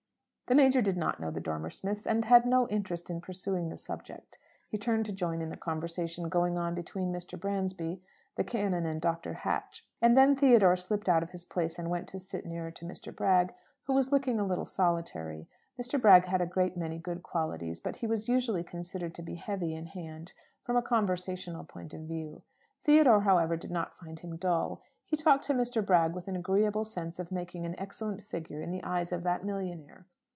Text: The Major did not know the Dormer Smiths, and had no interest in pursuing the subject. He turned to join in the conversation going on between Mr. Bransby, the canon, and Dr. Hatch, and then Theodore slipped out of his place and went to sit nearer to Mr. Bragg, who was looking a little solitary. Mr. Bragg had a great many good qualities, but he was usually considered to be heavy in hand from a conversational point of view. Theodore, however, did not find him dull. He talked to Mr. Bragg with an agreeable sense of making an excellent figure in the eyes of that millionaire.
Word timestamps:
The 0.47 0.55
Major 0.55 0.81
did 0.81 0.97
not 0.97 1.21
know 1.21 1.31
the 1.31 1.39
Dormer 1.39 1.69
Smiths, 1.69 2.05
and 2.05 2.25
had 2.25 2.45
no 2.45 2.67
interest 2.67 3.09
in 3.09 3.21
pursuing 3.21 3.69
the 3.69 3.77
subject. 3.77 4.37
He 4.67 4.77
turned 4.77 5.05
to 5.05 5.13
join 5.13 5.41
in 5.41 5.47
the 5.47 5.55
conversation 5.55 6.27
going 6.27 6.57
on 6.57 6.75
between 6.75 7.09
Mr. 7.13 7.39
Bransby, 7.39 8.01
the 8.35 8.43
canon, 8.43 8.85
and 8.85 8.99
Dr. 8.99 9.31
Hatch, 9.33 9.87
and 10.01 10.17
then 10.17 10.35
Theodore 10.35 10.75
slipped 10.75 11.07
out 11.07 11.23
of 11.23 11.29
his 11.29 11.45
place 11.45 11.79
and 11.79 11.89
went 11.89 12.09
to 12.09 12.19
sit 12.19 12.45
nearer 12.45 12.69
to 12.69 12.83
Mr. 12.85 13.15
Bragg, 13.15 13.53
who 13.83 13.93
was 13.93 14.11
looking 14.11 14.41
a 14.41 14.45
little 14.45 14.65
solitary. 14.65 15.47
Mr. 15.81 15.97
Bragg 16.01 16.25
had 16.25 16.41
a 16.41 16.45
great 16.45 16.75
many 16.75 16.97
good 16.97 17.23
qualities, 17.23 17.79
but 17.79 17.95
he 17.97 18.05
was 18.05 18.27
usually 18.27 18.61
considered 18.61 19.15
to 19.15 19.21
be 19.21 19.35
heavy 19.35 19.73
in 19.73 19.85
hand 19.85 20.33
from 20.65 20.75
a 20.75 20.81
conversational 20.81 21.63
point 21.63 21.93
of 21.93 22.01
view. 22.01 22.41
Theodore, 22.83 23.21
however, 23.21 23.55
did 23.55 23.71
not 23.71 23.97
find 23.97 24.19
him 24.19 24.35
dull. 24.35 24.81
He 25.05 25.15
talked 25.15 25.45
to 25.45 25.53
Mr. 25.53 25.85
Bragg 25.85 26.13
with 26.13 26.27
an 26.27 26.35
agreeable 26.35 26.83
sense 26.83 27.19
of 27.19 27.31
making 27.31 27.65
an 27.65 27.79
excellent 27.79 28.21
figure 28.25 28.59
in 28.61 28.71
the 28.71 28.83
eyes 28.83 29.13
of 29.13 29.23
that 29.23 29.45
millionaire. 29.45 30.07